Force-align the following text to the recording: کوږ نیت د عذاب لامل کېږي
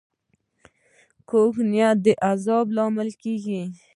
کوږ 1.29 1.53
نیت 1.71 1.97
د 2.05 2.07
عذاب 2.29 2.65
لامل 2.75 3.09
کېږي 3.21 3.61